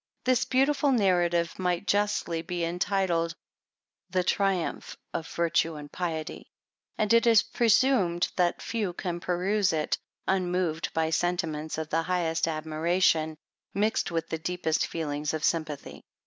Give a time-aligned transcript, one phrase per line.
[0.23, 3.35] This beautiful narrative might justly be entitled,
[4.09, 6.49] the triumph of virtue and piety;
[6.97, 12.47] and it is presumed that few can peruse it, unmoved by sentiments of the highest
[12.47, 13.37] admiration,
[13.75, 16.01] mixed with the deepest feelings of sympathy.